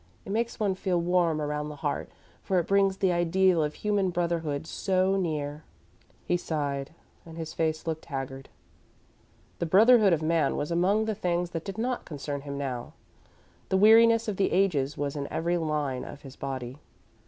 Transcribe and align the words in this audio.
It 0.25 0.31
makes 0.31 0.59
one 0.59 0.73
feel 0.73 0.99
warm 0.99 1.39
around 1.39 1.69
the 1.69 1.75
heart, 1.85 2.09
for 2.41 2.57
it 2.57 2.65
brings 2.65 2.97
the 2.97 3.11
ideal 3.11 3.63
of 3.63 3.75
human 3.75 4.09
brotherhood 4.09 4.65
so 4.65 5.15
near." 5.15 5.63
He 6.25 6.37
sighed 6.37 6.95
and 7.23 7.37
his 7.37 7.53
face 7.53 7.85
looked 7.85 8.05
haggard. 8.05 8.49
The 9.59 9.67
brotherhood 9.67 10.11
of 10.11 10.23
man 10.23 10.55
was 10.57 10.71
among 10.71 11.05
the 11.05 11.13
things 11.13 11.51
that 11.51 11.65
did 11.65 11.77
not 11.77 12.05
concern 12.05 12.41
him 12.41 12.57
now. 12.57 12.93
The 13.69 13.77
weariness 13.77 14.27
of 14.27 14.37
the 14.37 14.51
ages 14.51 14.97
was 14.97 15.15
in 15.15 15.27
every 15.31 15.57
line 15.59 16.03
of 16.03 16.23
his 16.23 16.35
body. 16.35 16.79